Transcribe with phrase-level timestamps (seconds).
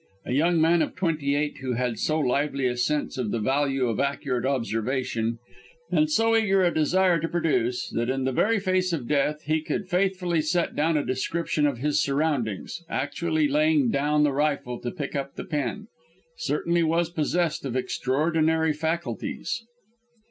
[0.25, 3.87] A young man of twenty eight who had so lively a sense of the value
[3.87, 5.37] of accurate observation,
[5.91, 9.61] and so eager a desire to produce that in the very face of death he
[9.61, 14.89] could faithfully set down a description of his surroundings, actually laying down the rifle to
[14.89, 15.87] pick up the pen,
[16.35, 19.65] certainly was possessed of extraordinary faculties.